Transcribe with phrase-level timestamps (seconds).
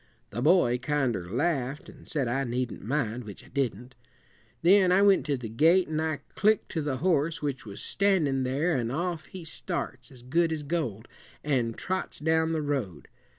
[0.31, 3.93] The boy kinder laughed, and said I needn't mind, which I didn't.
[4.63, 8.41] Then I went to the gate, and I clicked to the horse which was standin'
[8.41, 11.07] there, an' off he starts, as good as gold,
[11.43, 13.09] an' trots down the road.